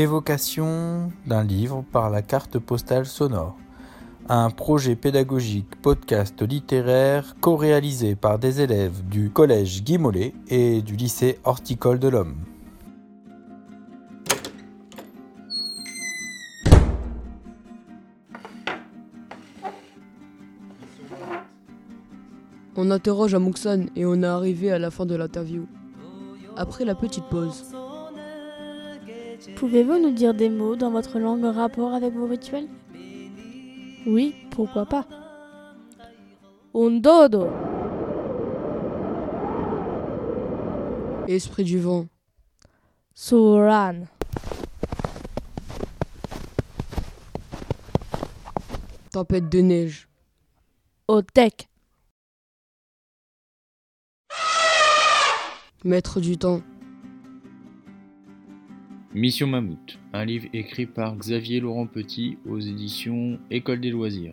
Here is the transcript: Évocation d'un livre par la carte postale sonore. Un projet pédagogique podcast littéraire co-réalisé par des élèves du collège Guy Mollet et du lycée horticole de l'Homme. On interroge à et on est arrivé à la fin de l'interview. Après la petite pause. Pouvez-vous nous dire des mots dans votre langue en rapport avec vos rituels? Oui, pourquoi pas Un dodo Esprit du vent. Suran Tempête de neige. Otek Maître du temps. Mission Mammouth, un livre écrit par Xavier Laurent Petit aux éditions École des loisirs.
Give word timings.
Évocation 0.00 1.10
d'un 1.26 1.42
livre 1.42 1.84
par 1.90 2.08
la 2.08 2.22
carte 2.22 2.60
postale 2.60 3.04
sonore. 3.04 3.56
Un 4.28 4.48
projet 4.48 4.94
pédagogique 4.94 5.74
podcast 5.82 6.40
littéraire 6.40 7.34
co-réalisé 7.40 8.14
par 8.14 8.38
des 8.38 8.60
élèves 8.60 9.04
du 9.08 9.30
collège 9.30 9.82
Guy 9.82 9.98
Mollet 9.98 10.34
et 10.46 10.82
du 10.82 10.94
lycée 10.94 11.40
horticole 11.42 11.98
de 11.98 12.06
l'Homme. 12.06 12.36
On 22.76 22.92
interroge 22.92 23.34
à 23.34 23.40
et 23.96 24.06
on 24.06 24.22
est 24.22 24.26
arrivé 24.26 24.70
à 24.70 24.78
la 24.78 24.92
fin 24.92 25.06
de 25.06 25.16
l'interview. 25.16 25.66
Après 26.56 26.84
la 26.84 26.94
petite 26.94 27.24
pause. 27.24 27.64
Pouvez-vous 29.56 29.98
nous 29.98 30.10
dire 30.10 30.34
des 30.34 30.48
mots 30.48 30.76
dans 30.76 30.90
votre 30.90 31.18
langue 31.18 31.44
en 31.44 31.52
rapport 31.52 31.94
avec 31.94 32.12
vos 32.12 32.26
rituels? 32.26 32.68
Oui, 34.06 34.34
pourquoi 34.50 34.86
pas 34.86 35.06
Un 36.74 36.90
dodo 36.98 37.48
Esprit 41.28 41.64
du 41.64 41.78
vent. 41.78 42.06
Suran 43.14 44.06
Tempête 49.12 49.48
de 49.48 49.60
neige. 49.60 50.08
Otek 51.06 51.68
Maître 55.84 56.20
du 56.20 56.36
temps. 56.36 56.60
Mission 59.18 59.48
Mammouth, 59.48 59.98
un 60.12 60.24
livre 60.24 60.46
écrit 60.52 60.86
par 60.86 61.16
Xavier 61.16 61.58
Laurent 61.58 61.88
Petit 61.88 62.38
aux 62.46 62.60
éditions 62.60 63.40
École 63.50 63.80
des 63.80 63.90
loisirs. 63.90 64.32